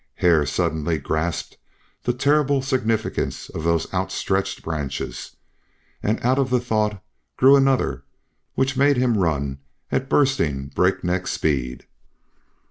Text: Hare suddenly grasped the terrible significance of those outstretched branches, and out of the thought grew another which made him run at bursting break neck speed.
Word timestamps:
Hare 0.15 0.47
suddenly 0.47 0.97
grasped 0.97 1.57
the 2.05 2.11
terrible 2.11 2.63
significance 2.63 3.49
of 3.51 3.63
those 3.63 3.85
outstretched 3.93 4.63
branches, 4.63 5.35
and 6.01 6.19
out 6.25 6.39
of 6.39 6.49
the 6.49 6.59
thought 6.59 7.03
grew 7.37 7.55
another 7.55 8.03
which 8.55 8.75
made 8.75 8.97
him 8.97 9.15
run 9.19 9.59
at 9.91 10.09
bursting 10.09 10.69
break 10.69 11.03
neck 11.03 11.27
speed. 11.27 11.85